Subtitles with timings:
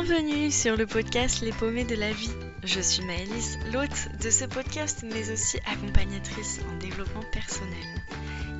[0.00, 2.30] Bienvenue sur le podcast Les paumés de la vie.
[2.62, 8.04] Je suis Maëlys, l'hôte de ce podcast, mais aussi accompagnatrice en développement personnel.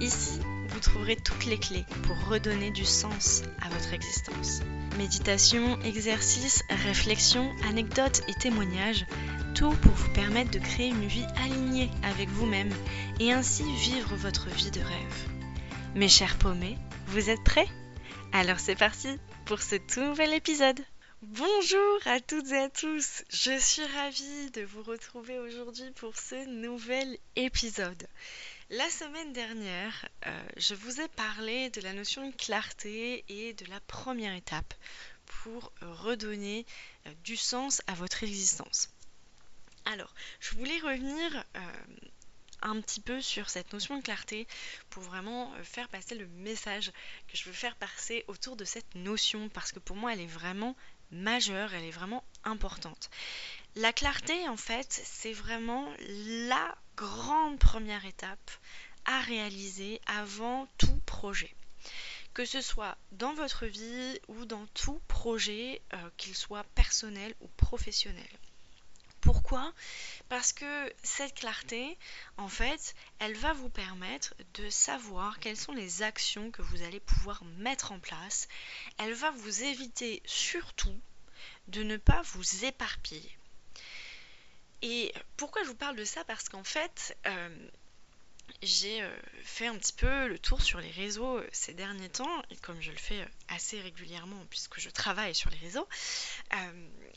[0.00, 4.62] Ici, vous trouverez toutes les clés pour redonner du sens à votre existence.
[4.98, 9.06] Méditation, exercices, réflexions, anecdotes et témoignages,
[9.54, 12.74] tout pour vous permettre de créer une vie alignée avec vous-même
[13.20, 15.28] et ainsi vivre votre vie de rêve.
[15.94, 17.68] Mes chers paumés, vous êtes prêts?
[18.32, 19.08] Alors c'est parti
[19.44, 20.80] pour ce tout nouvel épisode.
[21.20, 26.46] Bonjour à toutes et à tous, je suis ravie de vous retrouver aujourd'hui pour ce
[26.46, 28.06] nouvel épisode.
[28.70, 33.64] La semaine dernière, euh, je vous ai parlé de la notion de clarté et de
[33.64, 34.72] la première étape
[35.26, 36.64] pour redonner
[37.08, 38.88] euh, du sens à votre existence.
[39.86, 41.60] Alors, je voulais revenir euh,
[42.62, 44.46] un petit peu sur cette notion de clarté
[44.88, 46.92] pour vraiment faire passer le message
[47.26, 50.26] que je veux faire passer autour de cette notion parce que pour moi elle est
[50.26, 50.76] vraiment
[51.10, 53.10] majeure, elle est vraiment importante.
[53.76, 58.50] La clarté, en fait, c'est vraiment la grande première étape
[59.04, 61.54] à réaliser avant tout projet.
[62.34, 67.48] Que ce soit dans votre vie ou dans tout projet, euh, qu'il soit personnel ou
[67.56, 68.28] professionnel.
[69.20, 69.72] Pourquoi?
[70.28, 71.98] Parce que cette clarté,
[72.36, 77.00] en fait, elle va vous permettre de savoir quelles sont les actions que vous allez
[77.00, 78.48] pouvoir mettre en place.
[78.98, 80.98] Elle va vous éviter surtout
[81.68, 83.38] de ne pas vous éparpiller.
[84.82, 86.24] Et pourquoi je vous parle de ça?
[86.24, 87.68] Parce qu'en fait, euh,
[88.62, 92.42] j'ai euh, fait un petit peu le tour sur les réseaux euh, ces derniers temps,
[92.50, 95.88] et comme je le fais assez régulièrement puisque je travaille sur les réseaux,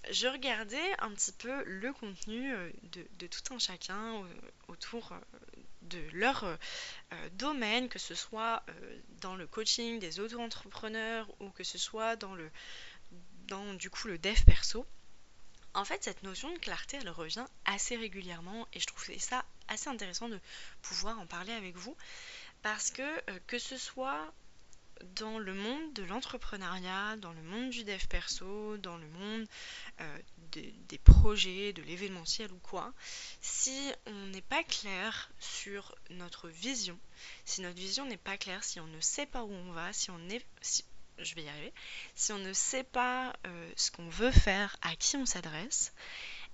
[0.09, 4.23] je regardais un petit peu le contenu de, tout un chacun
[4.67, 5.13] autour
[5.83, 6.57] de leur
[7.33, 8.63] domaine, que ce soit
[9.21, 12.49] dans le coaching des auto-entrepreneurs ou que ce soit dans le
[13.47, 14.85] dans du coup le dev perso.
[15.73, 19.89] En fait, cette notion de clarté, elle revient assez régulièrement et je trouve ça assez
[19.89, 20.39] intéressant de
[20.81, 21.95] pouvoir en parler avec vous.
[22.61, 24.31] Parce que euh, que ce soit
[25.15, 29.47] dans le monde de l'entrepreneuriat, dans le monde du dev perso, dans le monde
[29.99, 30.17] euh,
[30.51, 32.93] des projets, de l'événementiel ou quoi,
[33.41, 36.99] si on n'est pas clair sur notre vision,
[37.45, 40.11] si notre vision n'est pas claire, si on ne sait pas où on va, si
[40.11, 40.45] on est,
[41.17, 41.73] je vais y arriver,
[42.15, 45.93] si on ne sait pas euh, ce qu'on veut faire, à qui on s'adresse,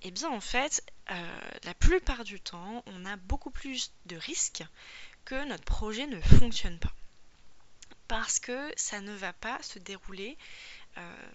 [0.04, 4.64] eh bien en fait, euh, la plupart du temps, on a beaucoup plus de risques
[5.26, 6.94] que notre projet ne fonctionne pas.
[8.08, 10.38] Parce que ça ne va pas se dérouler
[10.98, 11.30] euh,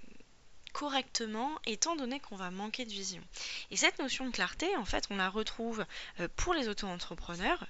[0.72, 3.22] correctement étant donné qu'on va manquer de vision.
[3.70, 5.84] Et cette notion de clarté, en fait, on la retrouve
[6.20, 7.66] euh, pour les auto-entrepreneurs.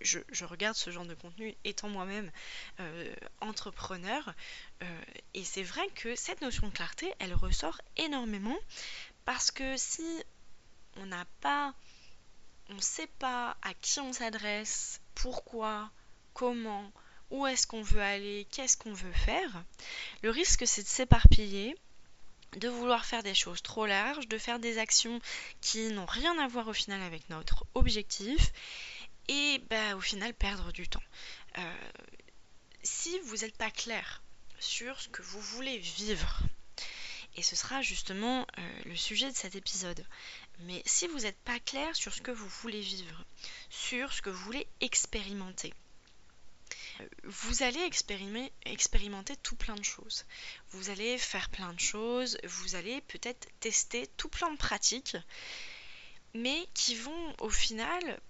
[0.00, 2.30] Je, regarde ce genre de contenu étant moi-même
[3.40, 4.34] entrepreneur.
[5.34, 8.56] et c'est vrai que cette notion de clarté, elle ressort énormément
[9.24, 10.22] parce que si
[10.96, 11.74] on n'a pas,
[12.70, 15.90] on ne sait pas à qui on s'adresse, pourquoi,
[16.32, 16.92] comment,
[17.30, 19.64] où est-ce qu'on veut aller, qu'est-ce qu'on veut faire,
[20.22, 21.76] le risque c'est de s'éparpiller
[22.56, 25.20] de vouloir faire des choses trop larges, de faire des actions
[25.60, 28.52] qui n'ont rien à voir au final avec notre objectif
[29.28, 31.02] et bah, au final perdre du temps.
[31.58, 31.74] Euh,
[32.82, 34.22] si vous n'êtes pas clair
[34.58, 36.40] sur ce que vous voulez vivre,
[37.36, 40.04] et ce sera justement euh, le sujet de cet épisode,
[40.60, 43.24] mais si vous n'êtes pas clair sur ce que vous voulez vivre,
[43.70, 45.74] sur ce que vous voulez expérimenter,
[47.24, 47.80] vous allez
[48.64, 50.24] expérimenter tout plein de choses.
[50.70, 55.16] Vous allez faire plein de choses, vous allez peut-être tester tout plein de pratiques,
[56.34, 58.20] mais qui vont au final,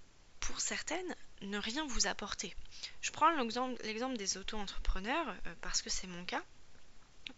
[0.41, 2.55] pour certaines, ne rien vous apporter.
[3.01, 6.43] Je prends l'exemple des auto-entrepreneurs euh, parce que c'est mon cas.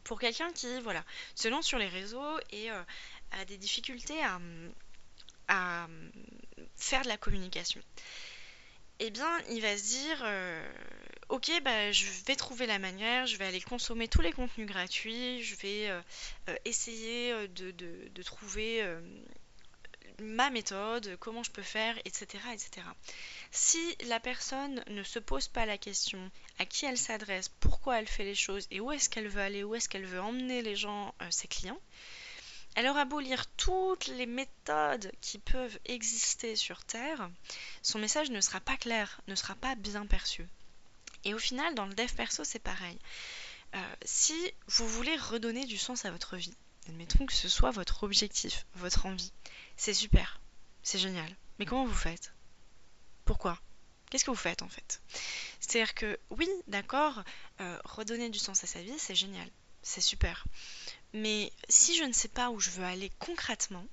[0.05, 1.05] Pour quelqu'un qui voilà,
[1.35, 2.83] se lance sur les réseaux et euh,
[3.33, 4.21] a des difficultés
[5.49, 5.89] à,
[6.77, 7.81] faire de la communication.
[8.99, 10.72] Eh bien, il va se dire euh,
[11.28, 15.43] Ok, bah, je vais trouver la manière, je vais aller consommer tous les contenus gratuits,
[15.43, 16.01] je vais euh,
[16.65, 18.83] essayer de, trouver
[20.21, 22.86] ma méthode, comment je peux faire, etc., etc.
[23.51, 28.09] Si la personne ne se pose pas la question à qui elle s'adresse, pourquoi elle
[28.09, 30.77] fait les choses et où est-ce qu'elle veut aller, où est-ce qu'elle veut emmener les
[30.77, 31.80] gens, ses clients,
[32.77, 37.30] elle aura beau lire toutes les méthodes qui peuvent exister sur Terre,
[37.83, 40.47] son message ne sera pas clair, ne sera pas bien perçu.
[41.24, 42.98] Et au final, dans le dev perso, c'est pareil.
[43.74, 44.34] Euh, si
[44.69, 46.54] vous voulez redonner du sens à votre vie,
[46.89, 49.33] admettons que ce soit votre objectif, votre envie,
[49.77, 50.41] c'est super,
[50.83, 51.34] c'est génial.
[51.59, 52.33] Mais comment vous faites?
[53.25, 53.59] Pourquoi?
[54.11, 55.01] Qu'est-ce que vous faites en fait?
[55.61, 57.23] C'est-à-dire que oui, d'accord,
[57.61, 59.49] euh, redonner du sens à sa vie, c'est génial,
[59.83, 60.45] c'est super.
[61.13, 63.87] Mais si je ne sais pas où je veux aller concrètement,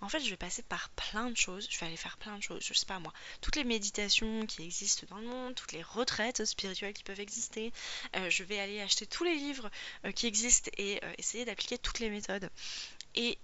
[0.00, 1.66] en fait, je vais passer par plein de choses.
[1.70, 2.62] Je vais aller faire plein de choses.
[2.64, 6.44] Je sais pas moi, toutes les méditations qui existent dans le monde, toutes les retraites
[6.44, 7.72] spirituelles qui peuvent exister.
[8.16, 9.70] Euh, je vais aller acheter tous les livres
[10.04, 12.50] euh, qui existent et euh, essayer d'appliquer toutes les méthodes.
[13.14, 13.38] Et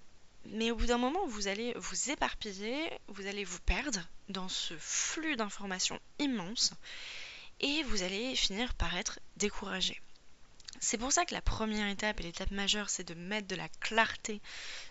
[0.51, 4.75] mais au bout d'un moment, vous allez vous éparpiller, vous allez vous perdre dans ce
[4.79, 6.73] flux d'informations immense
[7.61, 10.01] et vous allez finir par être découragé.
[10.81, 13.69] C'est pour ça que la première étape et l'étape majeure, c'est de mettre de la
[13.81, 14.41] clarté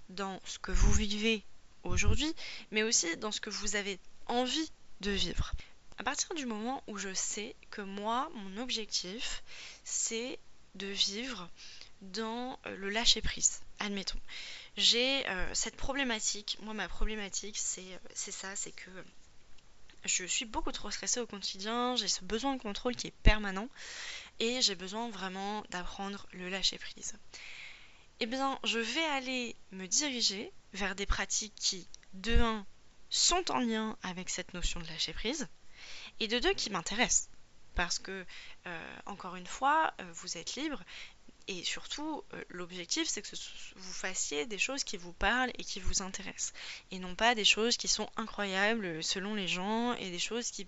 [0.10, 1.44] dans ce que vous vivez
[1.84, 2.34] aujourd'hui,
[2.72, 4.72] mais aussi dans ce que vous avez envie
[5.02, 5.52] de vivre.
[5.98, 9.44] À partir du moment où je sais que moi, mon objectif,
[9.84, 10.40] c'est
[10.74, 11.50] de vivre
[12.12, 14.20] dans euh, le lâcher prise, admettons.
[14.78, 18.92] J'ai euh, cette problématique, moi ma problématique c'est euh, ça, c'est que
[20.04, 23.68] je suis beaucoup trop stressée au quotidien, j'ai ce besoin de contrôle qui est permanent
[24.40, 27.16] et j'ai besoin vraiment d'apprendre le lâcher prise.
[28.20, 32.66] Eh bien, je vais aller me diriger vers des pratiques qui, de 1,
[33.10, 35.48] sont en lien avec cette notion de lâcher prise,
[36.20, 37.30] et de 2, qui m'intéressent.
[37.74, 38.26] Parce que,
[39.06, 40.82] encore une fois, vous êtes libre
[41.48, 43.36] et surtout, euh, l'objectif, c'est que
[43.76, 46.54] vous fassiez des choses qui vous parlent et qui vous intéressent.
[46.90, 50.68] Et non pas des choses qui sont incroyables selon les gens et des choses qui,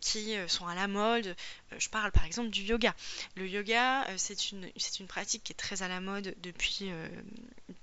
[0.00, 1.34] qui euh, sont à la mode.
[1.72, 2.94] Euh, je parle par exemple du yoga.
[3.36, 4.70] Le yoga, c'est une,
[5.00, 6.90] une pratique qui est très à la mode depuis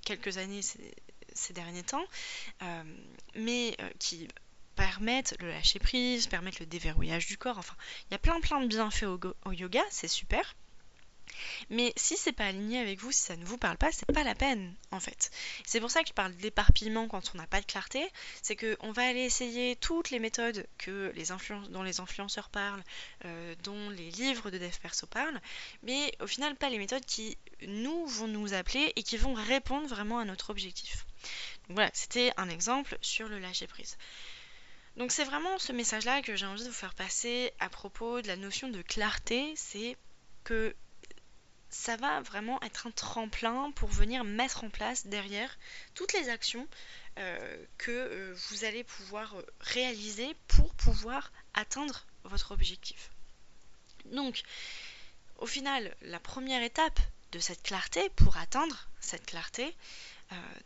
[0.04, 2.06] quelques années ces, derniers temps,
[3.36, 4.28] mais qui
[4.76, 7.58] permettent le lâcher prise, permettent le déverrouillage du corps.
[7.58, 7.76] Enfin,
[8.10, 9.06] il y a plein plein de bienfaits
[9.46, 10.56] au yoga, c'est super.
[11.70, 14.24] Mais si c'est pas aligné avec vous, si ça ne vous parle pas, c'est pas
[14.24, 15.32] la peine en fait.
[15.66, 18.08] C'est pour ça que je parle d'éparpillement quand on n'a pas de clarté,
[18.42, 21.26] c'est qu'on va aller essayer toutes les méthodes que les
[21.70, 22.84] dont les influenceurs parlent,
[23.26, 25.42] euh, dont les livres de dev perso parlent,
[25.84, 27.38] mais au final pas les méthodes qui
[27.68, 31.06] nous vont nous appeler et qui vont répondre vraiment à notre objectif.
[31.70, 33.98] Voilà, c'était un exemple sur le lâcher prise.
[34.98, 38.28] Donc c'est vraiment ce message-là que j'ai envie de vous faire passer à propos de
[38.28, 39.98] la notion de clarté, c'est
[40.44, 40.74] que
[41.76, 45.56] ça va vraiment être un tremplin pour venir mettre en place derrière
[45.94, 46.68] toutes les actions
[47.20, 53.12] euh, que euh, vous allez pouvoir euh, réaliser pour pouvoir atteindre votre objectif.
[54.06, 54.44] Donc,
[55.38, 57.00] au final, la première étape
[57.34, 59.76] de cette clarté, pour atteindre cette clarté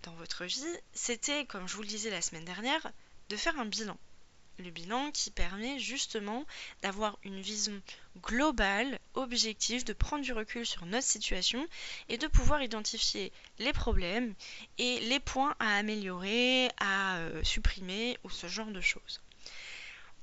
[0.04, 2.92] dans votre vie, c'était, comme je vous le disais la semaine dernière,
[3.30, 3.98] de faire un bilan
[4.60, 6.46] le bilan qui permet justement
[6.82, 7.82] d'avoir une vision
[8.22, 11.66] globale, objective, de prendre du recul sur notre situation
[12.10, 14.34] et de pouvoir identifier les problèmes
[14.78, 19.22] et les points à améliorer, à euh, supprimer ou ce genre de choses.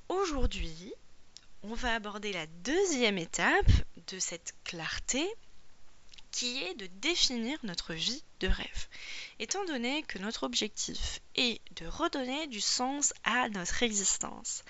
[0.09, 0.93] Aujourd'hui,
[1.62, 3.71] on va aborder la deuxième étape
[4.09, 5.27] de cette clarté
[6.37, 8.88] qui est de définir notre vie de rêve.
[9.38, 14.62] Étant donné que notre objectif est de redonner du sens à notre existence.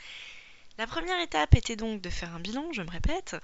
[0.79, 3.35] La première étape était donc de faire un bilan, je me répète,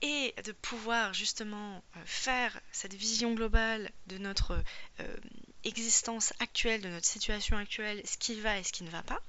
[0.00, 4.62] et de pouvoir justement euh, faire cette vision globale de notre
[5.00, 5.16] euh,
[5.64, 9.20] existence actuelle, de notre situation actuelle, ce qui va et ce qui ne va pas.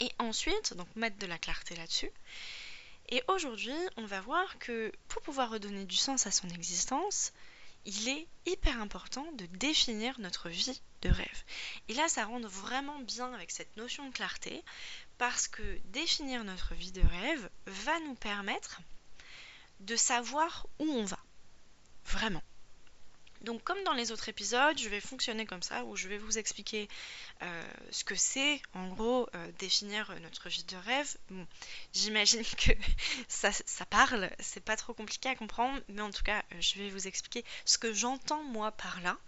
[0.00, 2.10] Et ensuite, donc mettre de la clarté là-dessus.
[3.08, 7.32] Et aujourd'hui, on va voir que pour pouvoir redonner du sens à son existence,
[7.84, 11.44] il est hyper important de définir notre vie de rêve.
[11.88, 14.64] Et là, ça rentre vraiment bien avec cette notion de clarté,
[15.18, 18.80] parce que définir notre vie de rêve va nous permettre
[19.80, 21.18] de savoir où on va.
[22.06, 22.42] Vraiment.
[23.42, 26.38] Donc comme dans les autres épisodes, je vais fonctionner comme ça, où je vais vous
[26.38, 26.88] expliquer
[27.42, 31.16] euh, ce que c'est, en gros, euh, définir notre vie de rêve.
[31.92, 32.72] J'imagine que
[33.28, 33.50] ça,
[33.88, 37.06] parle, c'est pas trop compliqué à comprendre, mais en tout cas, euh, je vais vous
[37.06, 39.18] expliquer ce que j'entends moi par là.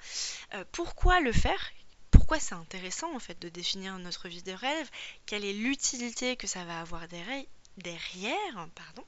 [0.73, 1.71] pourquoi le faire?
[2.11, 4.91] Pourquoi c'est intéressant en fait de définir notre vie de rêve,
[5.27, 9.05] quelle est l'utilité que ça va avoir derrière, pardon?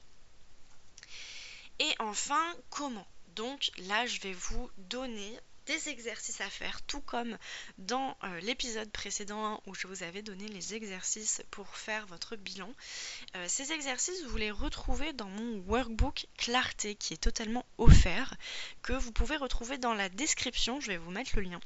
[1.79, 3.07] Et enfin, comment?
[3.35, 7.37] Donc là, je vais vous donner des exercices à faire, tout comme
[7.77, 12.69] dans euh, l'épisode précédent où je vous avais donné les exercices pour faire votre bilan.
[13.35, 18.35] Euh, ces exercices, vous les retrouvez dans mon workbook Clarté qui est totalement offert,
[18.81, 21.59] que vous pouvez retrouver dans la description, je vais vous mettre le lien.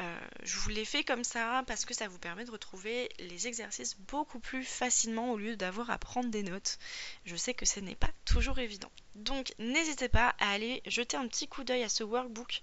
[0.00, 3.46] Euh, je vous l'ai fait comme ça parce que ça vous permet de retrouver les
[3.46, 6.78] exercices beaucoup plus facilement au lieu d'avoir à prendre des notes.
[7.24, 8.90] Je sais que ce n'est pas toujours évident.
[9.16, 12.60] Donc n'hésitez pas à aller jeter un petit coup d'œil à ce workbook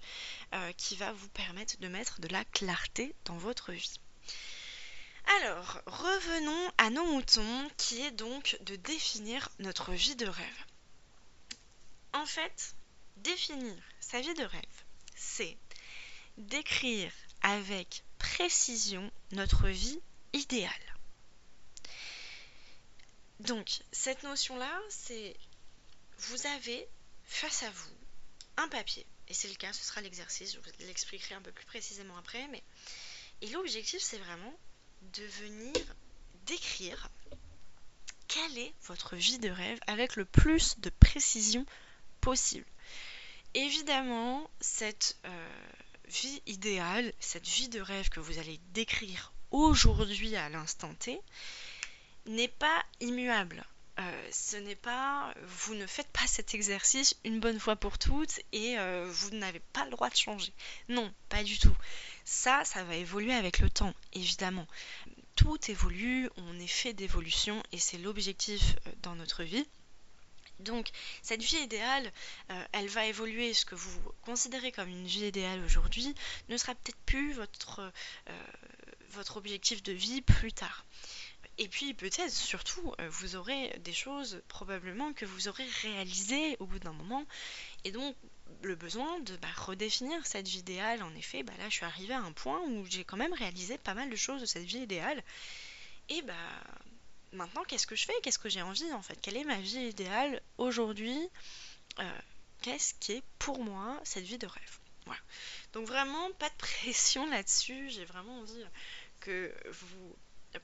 [0.54, 4.00] euh, qui va vous permettre de mettre de la clarté dans votre vie.
[5.40, 10.64] Alors, revenons à nos moutons, qui est donc de définir notre vie de rêve.
[12.12, 12.76] En fait,
[13.16, 14.84] définir sa vie de rêve,
[15.16, 15.56] c'est
[16.36, 20.00] décrire avec précision notre vie
[20.34, 20.70] idéale.
[23.40, 25.36] Donc, cette notion-là, c'est
[26.18, 26.86] vous avez
[27.24, 27.90] face à vous
[28.56, 31.66] un papier, et c'est le cas, ce sera l'exercice, je vous l'expliquerai un peu plus
[31.66, 32.62] précisément après, mais
[33.40, 34.54] et l'objectif c'est vraiment
[35.02, 35.74] de venir
[36.46, 37.10] décrire
[38.28, 41.66] quelle est votre vie de rêve avec le plus de précision
[42.20, 42.66] possible.
[43.54, 45.48] Évidemment, cette euh,
[46.06, 51.20] vie idéale, cette vie de rêve que vous allez décrire aujourd'hui à l'instant T,
[52.26, 53.64] n'est pas immuable.
[54.00, 58.40] Euh, ce n'est pas, vous ne faites pas cet exercice une bonne fois pour toutes
[58.52, 60.52] et euh, vous n'avez pas le droit de changer.
[60.88, 61.76] Non, pas du tout.
[62.24, 64.66] Ça, ça va évoluer avec le temps, évidemment.
[65.36, 69.66] Tout évolue, on est fait d'évolution et c'est l'objectif euh, dans notre vie.
[70.60, 72.12] Donc cette vie idéale,
[72.70, 73.52] elle va évoluer.
[73.52, 76.14] Ce que vous considérez comme une vie idéale aujourd'hui
[76.48, 77.92] ne sera peut-être plus votre,
[79.10, 80.84] votre objectif de vie plus tard.
[81.58, 86.66] Et puis peut-être surtout, euh, vous aurez des choses probablement que vous aurez réalisées au
[86.66, 87.24] bout d'un moment.
[87.84, 88.16] Et donc
[88.62, 91.02] le besoin de bah, redéfinir cette vie idéale.
[91.02, 93.78] En effet, bah, là je suis arrivée à un point où j'ai quand même réalisé
[93.78, 95.22] pas mal de choses de cette vie idéale.
[96.08, 96.34] Et bah
[97.32, 98.14] maintenant qu'est-ce que je fais?
[98.22, 99.18] Qu'est-ce que j'ai envie en fait?
[99.20, 101.18] Quelle est ma vie idéale aujourd'hui?
[102.00, 102.20] Euh,
[102.64, 104.78] Qu'est-ce qui est pour moi cette vie de rêve?
[105.04, 105.20] Voilà.
[105.74, 107.90] Donc vraiment pas de pression là-dessus.
[107.90, 108.64] J'ai vraiment envie
[109.20, 110.16] que vous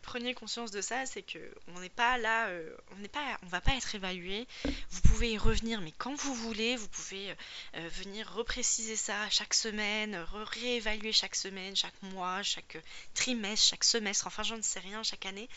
[0.03, 3.47] prenez conscience de ça, c'est que on n'est pas là, euh, on n'est pas, on
[3.47, 4.47] va pas être évalué.
[4.91, 7.35] Vous pouvez y revenir, mais quand vous voulez, vous pouvez
[7.77, 12.79] euh, venir repréciser ça chaque semaine, réévaluer chaque semaine, chaque mois, chaque
[13.15, 15.49] trimestre, chaque semestre, enfin je ne sais rien, chaque année.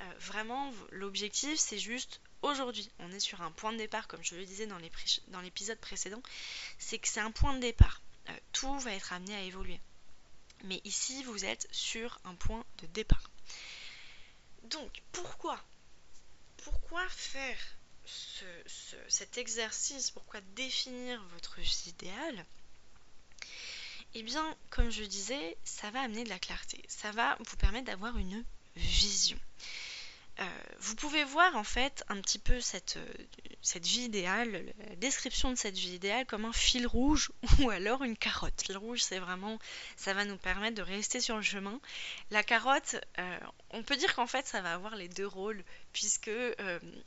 [0.00, 2.90] Euh, vraiment, l'objectif c'est juste aujourd'hui.
[2.98, 6.22] On est sur un point de départ, comme je le disais dans l'épisode précédent,
[6.78, 8.00] c'est que c'est un point de départ.
[8.52, 9.80] tout va être amené à évoluer.
[10.64, 13.30] Mais ici, vous êtes sur un point de départ.
[14.74, 15.58] Donc, pourquoi
[16.64, 17.58] Pourquoi faire
[19.06, 20.10] cet exercice?
[20.10, 22.44] Pourquoi définir votre vie idéale
[24.14, 26.84] Eh bien, comme je disais, ça va amener de la clarté.
[26.88, 29.38] Ça va vous permettre d'avoir une vision.
[30.40, 30.44] Euh,
[30.80, 33.24] vous pouvez voir en fait un petit peu cette, euh,
[33.62, 38.02] cette vie idéale, la description de cette vie idéale comme un fil rouge ou alors
[38.02, 38.62] une carotte.
[38.62, 39.58] Le fil rouge, c'est vraiment,
[39.96, 41.80] ça va nous permettre de rester sur le chemin.
[42.30, 43.38] La carotte, euh,
[43.70, 45.62] on peut dire qu'en fait, ça va avoir les deux rôles
[45.92, 46.30] puisque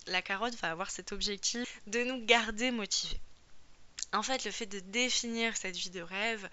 [0.07, 3.19] la carotte va avoir cet objectif de nous garder motivés.
[4.13, 6.49] En fait, le fait de définir cette vie de rêve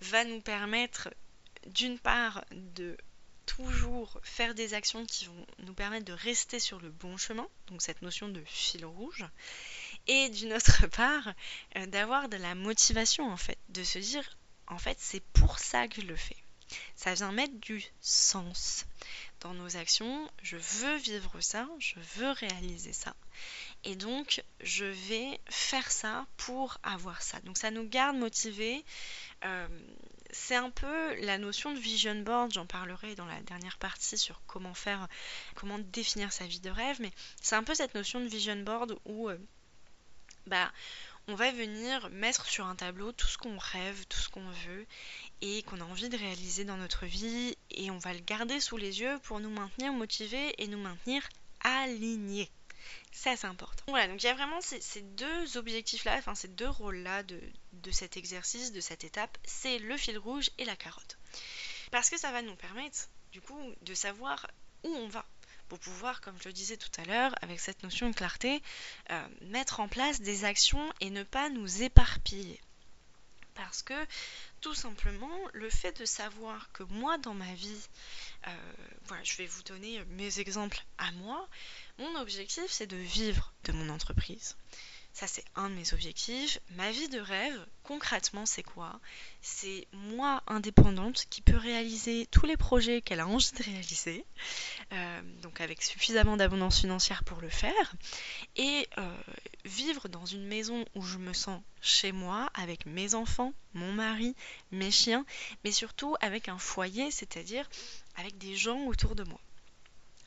[0.00, 1.08] va nous permettre
[1.66, 2.96] d'une part de
[3.46, 7.82] toujours faire des actions qui vont nous permettre de rester sur le bon chemin, donc
[7.82, 9.24] cette notion de fil rouge,
[10.06, 11.32] et d'une autre part,
[11.76, 14.36] euh, d'avoir de la motivation en fait, de se dire
[14.66, 16.36] en fait c'est pour ça que je le fais.
[16.96, 18.86] Ça vient mettre du sens
[19.40, 20.28] dans nos actions.
[20.42, 23.14] Je veux vivre ça, je veux réaliser ça.
[23.84, 27.40] Et donc, je vais faire ça pour avoir ça.
[27.40, 28.84] Donc, ça nous garde motivés.
[29.44, 29.68] Euh,
[30.36, 34.40] c'est un peu la notion de vision board, j'en parlerai dans la dernière partie sur
[34.46, 35.08] comment faire,
[35.54, 38.96] comment définir sa vie de rêve, mais c'est un peu cette notion de vision board
[39.06, 39.38] où euh,
[40.46, 40.70] bah,
[41.26, 44.86] on va venir mettre sur un tableau tout ce qu'on rêve, tout ce qu'on veut
[45.40, 48.76] et qu'on a envie de réaliser dans notre vie et on va le garder sous
[48.76, 51.28] les yeux pour nous maintenir motivés et nous maintenir
[51.60, 52.50] alignés.
[53.16, 53.82] Ça, c'est important.
[53.88, 57.40] Voilà, donc il y a vraiment ces, deux objectifs-là, enfin ces deux rôles-là de,
[57.72, 61.18] de cet exercice, de cette étape, c'est le fil rouge et la carotte.
[61.90, 64.46] Parce que ça va nous permettre, du coup, de savoir
[64.84, 65.24] où on va
[65.68, 68.62] pour pouvoir, comme je le disais tout à l'heure, avec cette notion de clarté,
[69.10, 72.60] euh, mettre en place des actions et ne pas nous éparpiller.
[73.56, 73.94] Parce que
[74.60, 77.88] tout simplement, le fait de savoir que moi, dans ma vie,
[78.46, 78.50] euh,
[79.06, 81.48] voilà, je vais vous donner mes exemples à moi,
[81.98, 84.56] mon objectif, c'est de vivre de mon entreprise.
[85.16, 86.58] Ça, c'est un de mes objectifs.
[86.72, 89.00] Ma vie de rêve, concrètement, c'est quoi?
[89.40, 94.26] C'est moi indépendante qui peut réaliser tous les projets qu'elle a envie de réaliser,
[94.92, 97.94] euh, donc avec suffisamment d'abondance financière pour le faire,
[98.56, 99.22] et euh,
[99.64, 104.36] vivre dans une maison où je me sens chez moi, avec mes enfants, mon mari,
[104.70, 105.24] mes chiens,
[105.64, 107.66] mais surtout avec un foyer, c'est-à-dire
[108.16, 109.40] avec des gens autour de moi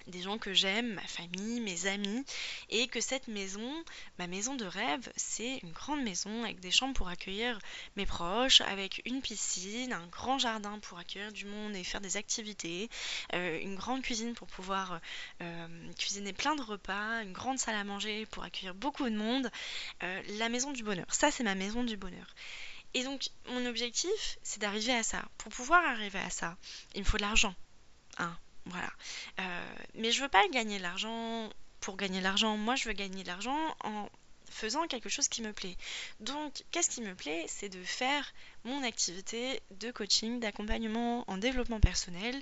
[0.10, 2.24] des gens que j'aime, ma famille, mes amis,
[2.70, 3.84] et que cette maison,
[4.18, 7.60] ma maison de rêve, c'est une grande maison avec des chambres pour accueillir
[7.96, 12.18] mes proches, avec une piscine, un grand jardin pour accueillir du monde et faire des
[12.18, 12.90] activités,
[13.34, 15.00] euh, une grande cuisine pour pouvoir
[15.42, 19.50] euh, cuisiner plein de repas, une grande salle à manger pour accueillir beaucoup de monde,
[20.04, 21.06] euh, la maison du bonheur.
[21.10, 22.36] Ça, c'est ma maison du bonheur.
[22.94, 25.24] Et donc, mon objectif, c'est d'arriver à ça.
[25.38, 26.58] Pour pouvoir arriver à ça,
[26.96, 27.54] il me faut de l'argent.
[28.18, 28.36] Hein,
[28.70, 28.90] voilà.
[29.40, 31.50] Euh, mais je veux pas gagner de l'argent
[31.80, 32.58] pour gagner de l'argent.
[32.58, 34.10] Moi, je veux gagner de l'argent en
[34.50, 35.78] faisant quelque chose qui me plaît.
[36.20, 37.46] Donc, qu'est-ce qui me plaît?
[37.48, 38.34] C'est de faire
[38.66, 42.42] mon activité de coaching, d'accompagnement en développement personnel,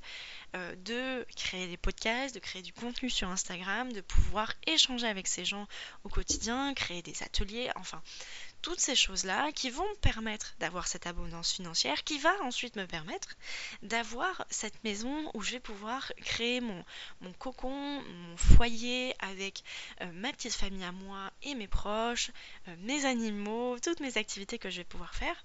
[0.56, 5.28] euh, de créer des podcasts, de créer du contenu sur Instagram, de pouvoir échanger avec
[5.28, 5.68] ces gens
[6.04, 8.02] au quotidien, créer des ateliers, enfin,
[8.68, 12.86] toutes ces choses-là qui vont me permettre d'avoir cette abondance financière, qui va ensuite me
[12.86, 13.30] permettre
[13.82, 16.84] d'avoir cette maison où je vais pouvoir créer mon,
[17.40, 19.64] cocon, mon foyer avec
[20.02, 22.30] euh, ma petite famille à moi et mes proches,
[22.68, 25.42] euh, mes animaux, toutes mes activités que je vais pouvoir faire.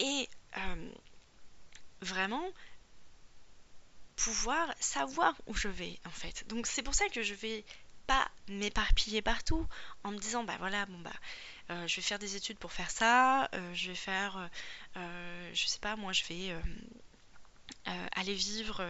[0.00, 0.90] Et euh,
[2.00, 2.50] vraiment
[4.16, 6.44] pouvoir savoir où je vais en fait.
[6.48, 7.64] Donc c'est pour ça que je vais
[8.08, 9.64] pas m'éparpiller partout
[10.02, 11.12] en me disant bah voilà bon bah
[11.70, 14.48] euh, je vais faire des études pour faire ça, euh, je vais faire,
[14.96, 16.56] euh, je sais pas, moi je vais
[18.12, 18.84] aller vivre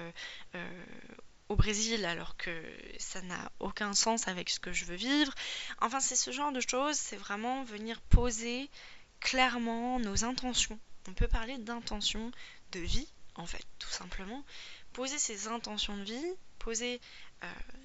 [1.48, 2.62] au Brésil alors que
[2.98, 5.32] ça n'a aucun sens avec ce que je veux vivre.
[5.80, 8.68] Enfin, c'est ce genre de choses, c'est vraiment venir poser
[9.20, 10.78] clairement nos intentions.
[11.08, 12.32] On peut parler d'intention
[12.72, 14.44] de vie, en fait, tout simplement.
[14.92, 17.00] Poser ses intentions de vie, poser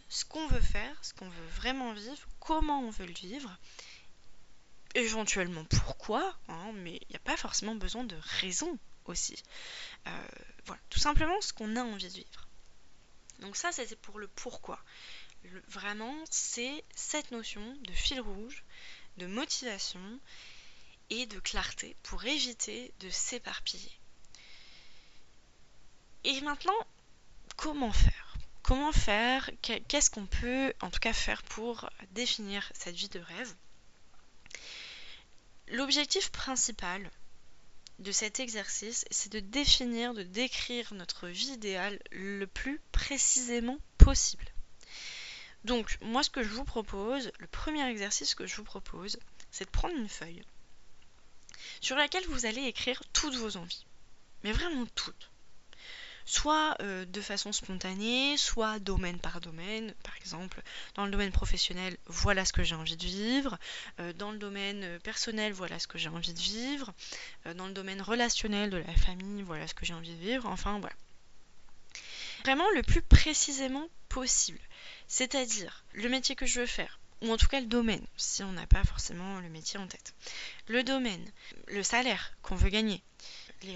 [0.10, 3.56] ce qu'on veut faire, ce qu'on veut vraiment vivre, comment on veut le vivre,
[4.96, 9.42] éventuellement pourquoi, hein, mais il n'y a pas forcément besoin de raison aussi.
[10.08, 10.28] Euh,
[10.66, 12.48] voilà, tout simplement ce qu'on a envie de vivre.
[13.40, 14.80] Donc ça, c'était pour le pourquoi.
[15.68, 18.64] vraiment, c'est cette notion de fil rouge,
[19.18, 20.20] de motivation
[21.10, 23.92] et de clarté pour éviter de s'éparpiller.
[26.24, 26.88] Et maintenant,
[27.58, 28.38] comment faire?
[28.62, 29.50] Comment faire?
[29.62, 33.54] Qu'est-ce qu'on peut en tout cas faire pour définir cette vie de rêve?
[35.74, 37.10] L'objectif principal
[37.98, 44.46] de cet exercice, c'est de définir, de décrire notre vie idéale le plus précisément possible.
[45.64, 49.18] Donc, moi, ce que je vous propose, le premier exercice que je vous propose,
[49.50, 50.44] c'est de prendre une feuille
[51.82, 53.88] sur laquelle vous allez écrire toutes vos envies.
[54.44, 55.32] Mais vraiment toutes
[56.34, 59.94] soit euh, de façon spontanée, soit domaine par domaine.
[60.04, 60.62] Par exemple,
[60.96, 63.58] dans le domaine professionnel, voilà ce que j'ai envie de vivre.
[64.00, 66.92] Euh, dans le domaine euh, personnel, voilà ce que j'ai envie de vivre.
[67.56, 70.48] dans le domaine relationnel de la famille, voilà ce que j'ai envie de vivre.
[70.48, 70.96] Enfin, voilà.
[72.44, 74.60] Vraiment le plus précisément possible.
[75.08, 78.52] C'est-à-dire le métier que je veux faire, ou en tout cas le domaine, si on
[78.54, 80.16] n'a pas forcément le métier en tête.
[80.68, 81.26] Le domaine,
[81.68, 83.04] le salaire qu'on veut gagner,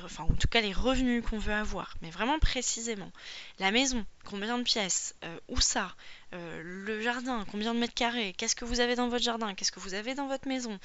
[0.04, 3.12] enfin en tout cas les revenus qu'on veut avoir, mais vraiment précisément.
[3.60, 5.96] La maison, combien de pièces, euh, où ça,
[6.34, 9.72] euh, le jardin, combien de mètres carrés, qu'est-ce que vous avez dans votre jardin, qu'est-ce
[9.72, 10.80] que vous avez dans votre maison,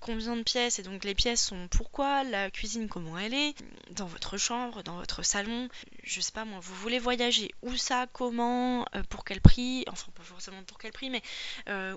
[0.00, 3.54] combien de pièces, et donc les pièces sont pourquoi, la cuisine comment elle est,
[3.92, 5.68] dans votre chambre, dans votre salon,
[6.02, 10.10] je sais pas moi, vous voulez voyager, où ça, comment, euh, pour quel prix, enfin
[10.14, 11.22] pas forcément pour quel prix, mais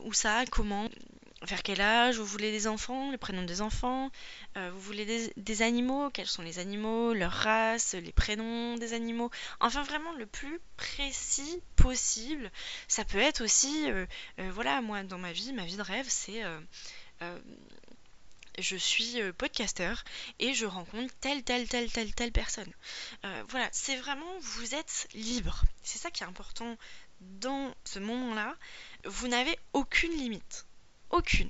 [0.03, 0.89] où ça, comment,
[1.45, 4.11] vers quel âge, vous voulez des enfants, les prénoms des enfants,
[4.57, 9.31] euh, vous voulez des, animaux, quels sont les animaux, leur race, les prénoms des animaux,
[9.59, 12.51] enfin vraiment le plus précis possible.
[12.87, 14.05] Ça peut être aussi, euh,
[14.39, 16.41] euh, voilà, moi dans ma vie, ma vie de rêve, c'est
[18.57, 20.05] je suis podcasteur
[20.39, 22.71] et je rencontre telle, telle, telle, telle, telle personne.
[23.49, 25.63] voilà, c'est vraiment, vous êtes libre.
[25.83, 26.77] C'est ça qui est important
[27.19, 28.55] dans ce moment-là.
[29.03, 30.64] Vous n'avez aucune limite.
[31.15, 31.49] Aucune.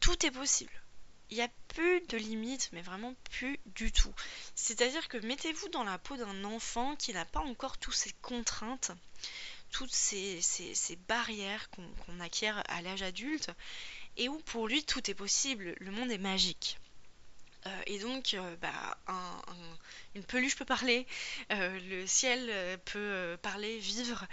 [0.00, 0.72] Tout est possible.
[1.30, 4.12] Il n'y a plus de limites, mais vraiment plus du tout.
[4.56, 8.90] C'est-à-dire que mettez-vous dans la peau d'un enfant qui n'a pas encore toutes ces contraintes,
[9.70, 10.40] toutes ces,
[11.06, 13.50] barrières qu'on acquiert à l'âge adulte,
[14.16, 16.76] et où pour lui tout est possible, le monde est magique.
[17.66, 18.98] Euh, et donc, euh, bah,
[20.16, 21.06] une peluche peut parler,
[21.52, 24.26] euh, le ciel peut parler, vivre,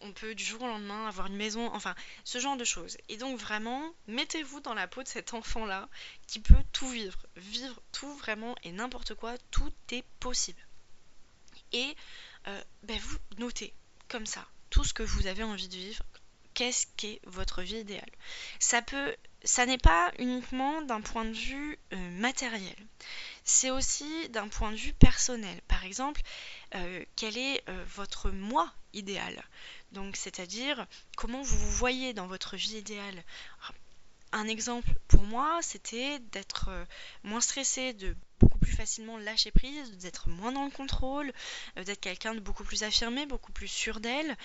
[0.00, 2.96] on peut du jour au lendemain avoir une maison, enfin ce genre de choses.
[3.08, 5.88] Et donc vraiment, mettez-vous dans la peau de cet enfant-là
[6.26, 10.60] qui peut tout vivre, vivre tout vraiment et n'importe quoi, tout est possible.
[11.72, 11.96] Et
[12.46, 13.74] euh, ben, vous notez
[14.08, 16.04] comme ça tout ce que vous avez envie de vivre,
[16.54, 18.10] qu'est-ce qu'est votre vie idéale.
[18.58, 22.76] Ça peut, ça n'est pas uniquement d'un point de vue euh, matériel,
[23.44, 25.60] c'est aussi d'un point de vue personnel.
[25.68, 26.20] Par exemple,
[26.74, 27.62] euh, quel est
[27.96, 29.42] votre moi idéal?
[29.92, 33.22] Donc, c'est-à-dire comment vous vous voyez dans votre vie idéale?
[34.32, 36.84] Un exemple pour moi, c'était d'être euh,
[37.22, 41.32] moins stressé, de beaucoup plus facilement lâcher prise, d'être moins dans le contrôle,
[41.78, 44.36] euh, d'être quelqu'un de beaucoup plus affirmé, beaucoup plus sûr d'elle.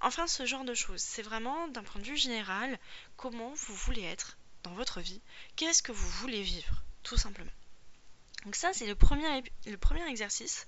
[0.00, 1.00] Enfin, ce genre de choses.
[1.00, 2.78] C'est vraiment, d'un point de vue général,
[3.16, 5.20] comment vous voulez être dans votre vie,
[5.54, 7.52] qu'est-ce que vous voulez vivre tout simplement.
[8.44, 10.66] Donc ça, c'est le premier, le premier exercice.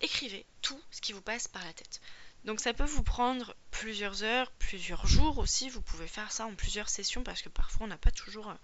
[0.00, 2.00] Écrivez tout ce qui vous passe par la tête.
[2.44, 5.68] Donc ça peut vous prendre plusieurs heures, plusieurs jours aussi.
[5.68, 8.50] Vous pouvez faire ça en plusieurs sessions parce que parfois on n'a pas toujours...
[8.50, 8.54] Euh,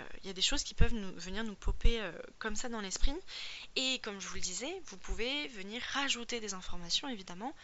[0.00, 2.68] euh, il y a des choses qui peuvent nous, venir nous popper euh, comme ça
[2.68, 3.14] dans l'esprit.
[3.76, 7.54] Et comme je vous le disais, vous pouvez venir rajouter des informations évidemment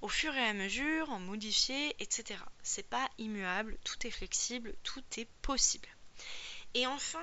[0.00, 2.40] au fur et à mesure, en modifier, etc.
[2.62, 5.88] C'est pas immuable, tout est flexible, tout est possible.
[6.72, 7.22] Et enfin,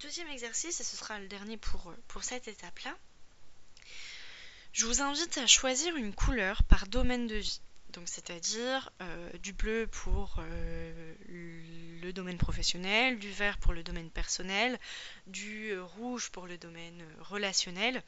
[0.00, 2.96] deuxième exercice, et ce sera le dernier pour, pour cette étape-là,
[4.72, 7.60] je vous invite à choisir une couleur par domaine de vie.
[7.92, 14.10] Donc c'est-à-dire euh, du bleu pour euh, le domaine professionnel, du vert pour le domaine
[14.10, 14.78] personnel,
[15.26, 18.02] du rouge pour le domaine relationnel.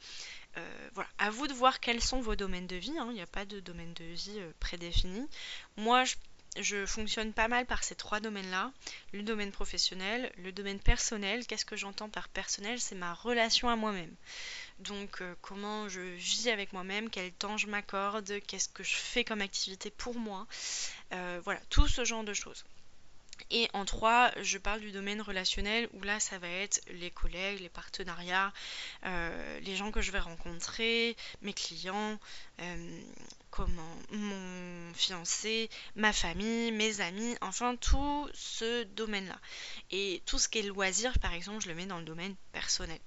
[0.57, 2.97] Euh, voilà, à vous de voir quels sont vos domaines de vie.
[2.97, 3.07] Hein.
[3.09, 5.27] Il n'y a pas de domaine de vie prédéfini.
[5.77, 6.03] Moi,
[6.57, 8.71] je fonctionne pas mal par ces trois domaines-là.
[9.11, 11.45] Le domaine professionnel, le domaine personnel.
[11.45, 12.79] Qu'est-ce que j'entends par personnel?
[12.79, 14.13] C'est ma relation à moi-même.
[14.79, 19.23] Donc euh, comment je vis avec moi-même, quel temps je m'accorde, qu'est-ce que je fais
[19.23, 20.47] comme activité pour moi.
[21.13, 22.65] Euh, voilà, tout ce genre de choses.
[23.51, 27.59] Et en trois, je parle du domaine relationnel où là, ça va être les collègues,
[27.59, 28.53] les partenariats,
[29.05, 32.17] euh, les gens que je vais rencontrer, mes clients,
[33.51, 39.39] comment mon fiancé, ma famille, mes amis, enfin tout ce domaine-là.
[39.91, 42.99] Et tout ce qui est loisir, par exemple, je le mets dans le domaine personnel.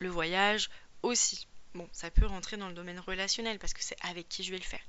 [0.00, 0.70] Le voyage
[1.02, 1.46] aussi.
[1.74, 4.58] Bon, ça peut rentrer dans le domaine relationnel parce que c'est avec qui je vais
[4.58, 4.80] le faire.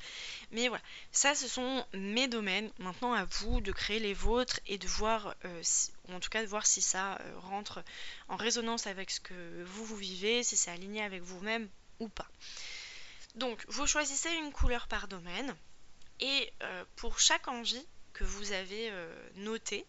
[0.51, 2.71] Mais voilà, ça ce sont mes domaines.
[2.79, 5.61] Maintenant à vous de créer les vôtres et de voir, euh,
[6.07, 7.83] ou en tout cas de voir si ça euh, rentre
[8.29, 11.69] en résonance avec ce que vous vous vivez, si c'est aligné avec vous-même
[11.99, 12.27] ou pas.
[13.35, 15.55] Donc vous choisissez une couleur par domaine
[16.19, 18.91] et euh, pour chaque envie que vous avez
[19.35, 19.85] noté,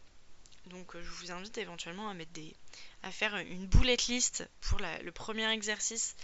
[0.67, 2.55] donc je vous invite éventuellement à mettre des,
[3.03, 6.17] à faire une bullet list pour le premier exercice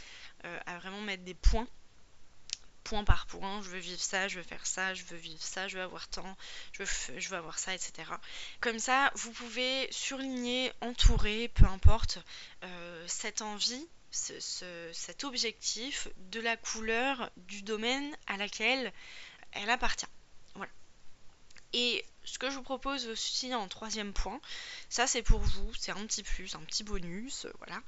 [0.45, 1.67] euh, à vraiment mettre des points
[2.89, 5.69] point par point, je veux vivre ça, je veux faire ça, je veux vivre ça,
[5.69, 6.37] je veux avoir tant,
[6.73, 8.11] je veux, je veux avoir ça, etc.
[8.61, 12.19] Comme ça, vous pouvez surligner, entourer, peu importe,
[12.65, 18.91] euh, cette envie, cet objectif de la couleur du domaine à laquelle
[19.53, 20.07] elle appartient.
[20.55, 20.73] Voilà.
[21.73, 24.41] Et ce que je vous propose aussi en troisième point,
[24.89, 27.81] ça c'est pour vous, c'est un petit plus, un petit bonus, voilà.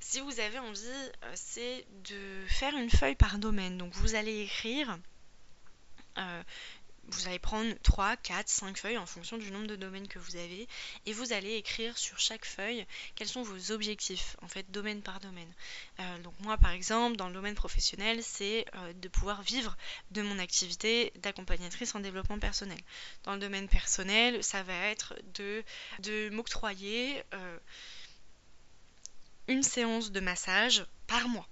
[0.00, 3.78] Si vous avez envie, euh, c'est de faire une feuille par domaine.
[3.78, 4.98] Donc vous allez écrire
[6.18, 6.42] euh,
[7.08, 10.36] vous allez prendre 3, 4, 5 feuilles en fonction du nombre de domaines que vous
[10.36, 10.68] avez
[11.06, 15.20] et vous allez écrire sur chaque feuille quels sont vos objectifs, en fait, domaine par
[15.20, 15.52] domaine.
[16.00, 19.76] Euh, donc moi, par exemple, dans le domaine professionnel, c'est euh, de pouvoir vivre
[20.10, 22.78] de mon activité d'accompagnatrice en développement personnel.
[23.24, 25.64] Dans le domaine personnel, ça va être de,
[26.30, 27.58] m'octroyer euh,
[29.48, 31.48] une séance de massage par mois.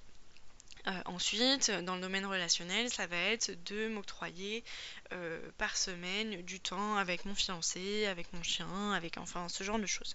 [0.87, 4.64] Euh, ensuite, dans le domaine relationnel, ça va être de m'octroyer
[5.12, 9.79] euh, par semaine du temps avec mon fiancé, avec mon chien, avec enfin ce genre
[9.79, 10.14] de choses.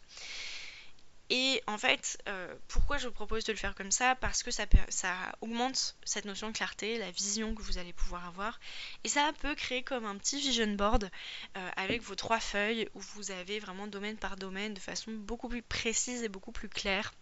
[1.32, 4.16] Et en fait, euh, pourquoi je vous propose de le faire comme ça?
[4.16, 8.26] Parce que ça, ça, augmente cette notion de clarté, la vision que vous allez pouvoir
[8.28, 8.60] avoir.
[9.04, 11.10] Et ça peut créer comme un petit vision board
[11.76, 15.62] avec vos trois feuilles où vous avez vraiment domaine par domaine de façon beaucoup plus
[15.62, 17.14] précise et beaucoup plus claire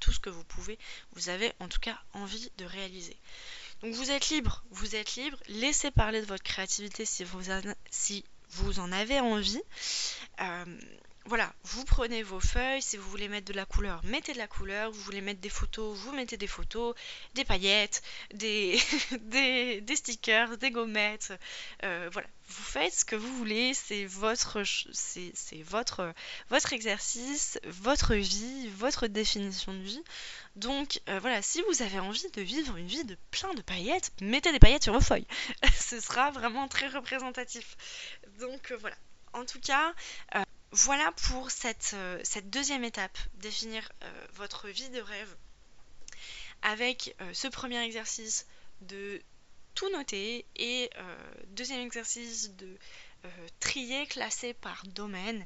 [0.00, 0.78] tout ce que vous pouvez,
[1.12, 3.16] vous avez en tout cas envie de réaliser.
[3.82, 7.60] Donc vous êtes libre, vous êtes libre, laissez parler de votre créativité si vous en,
[7.90, 9.62] si vous en avez envie.
[10.40, 10.64] Euh,
[11.26, 14.46] voilà, vous prenez vos feuilles, si vous voulez mettre de la couleur, mettez de la
[14.46, 16.94] couleur, vous voulez mettre des photos, vous mettez des photos,
[17.34, 18.78] des paillettes, des,
[19.20, 21.32] des, stickers, des gommettes,
[21.82, 24.62] euh, voilà, vous faites ce que vous voulez, c'est votre,
[24.92, 26.14] c'est, votre,
[26.48, 30.04] votre exercice, votre vie, votre définition de vie.
[30.54, 34.12] Donc euh, voilà, si vous avez envie de vivre une vie de plein de paillettes,
[34.20, 35.26] mettez des paillettes sur vos feuilles.
[35.74, 37.76] ce sera vraiment très représentatif.
[38.38, 38.96] Donc euh, voilà.
[39.32, 39.92] En tout cas,
[40.76, 45.36] voilà pour cette, euh, cette, deuxième étape, définir euh, votre vie de rêve
[46.60, 48.46] avec euh, ce premier exercice
[48.82, 49.22] de
[49.74, 50.90] tout noter et
[51.48, 52.78] deuxième exercice de
[53.60, 55.44] trier, classer par domaine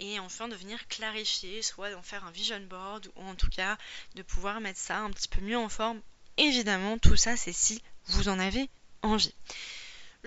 [0.00, 3.78] et enfin de venir clarifier, soit d'en faire un vision board ou en tout cas
[4.16, 6.00] de pouvoir mettre ça un petit peu mieux en forme.
[6.38, 8.68] Évidemment, tout ça c'est si vous en avez
[9.02, 9.34] envie.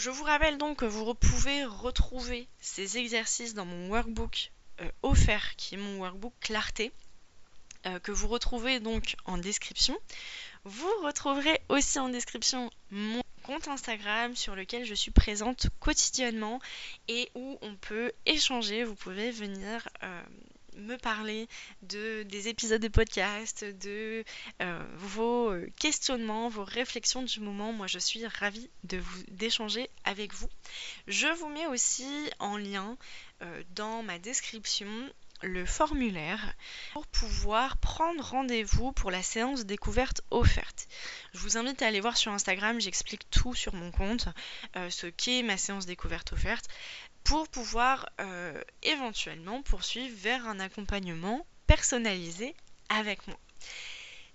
[0.02, 5.56] Je vous rappelle donc que vous pouvez retrouver ces exercices dans mon workbook euh, offert,
[5.58, 6.92] qui est mon workbook clarté,
[7.86, 9.96] euh, que vous retrouvez donc en description.
[10.64, 16.60] Vous retrouverez aussi en description mon compte Instagram sur lequel je suis présente quotidiennement
[17.08, 18.84] et où on peut échanger.
[18.84, 20.24] Vous pouvez venir euh,
[20.82, 21.48] me parler
[21.84, 24.24] de, des épisodes de podcast, de
[24.62, 27.72] euh, vos questionnements, vos réflexions du moment.
[27.74, 30.50] Moi, je suis ravie de vous d'échanger avec vous.
[31.08, 32.98] Je vous mets aussi en lien
[33.76, 34.88] dans ma description
[35.44, 36.54] le formulaire
[36.94, 40.88] pour pouvoir prendre rendez-vous pour la séance découverte offerte.
[41.34, 44.28] Je vous invite à aller voir sur Instagram, j'explique tout sur mon compte,
[44.76, 46.68] euh, ce qu'est ma séance découverte offerte,
[47.24, 52.56] pour pouvoir euh, éventuellement poursuivre vers un accompagnement personnalisé
[52.90, 53.40] avec moi.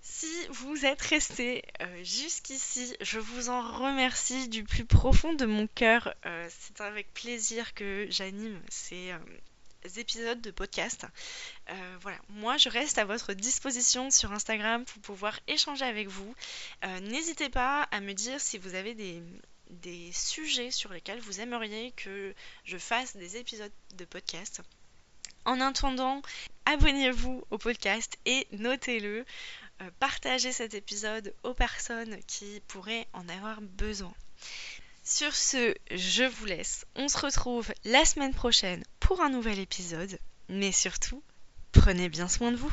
[0.01, 5.67] Si vous êtes resté euh, jusqu'ici, je vous en remercie du plus profond de mon
[5.67, 6.15] cœur.
[6.49, 9.13] c'est avec plaisir que j'anime ces,
[9.97, 11.07] épisodes de podcast.
[11.71, 16.35] Euh, voilà, moi je reste à votre disposition sur Instagram pour pouvoir échanger avec vous.
[16.85, 19.23] Euh, n'hésitez pas à me dire si vous avez des,
[19.71, 24.63] des sujets sur lesquels vous aimeriez que je fasse des épisodes de podcast.
[25.45, 26.23] En attendant,
[26.65, 29.25] abonnez-vous au podcast et notez-le.
[29.83, 34.13] Euh, partagez cet épisode aux personnes qui pourraient en avoir besoin.
[35.05, 36.85] Sur ce, je vous laisse.
[36.97, 40.19] On se retrouve la semaine prochaine pour un nouvel épisode.
[40.49, 41.23] Mais surtout,
[41.73, 42.73] prenez bien soin de vous.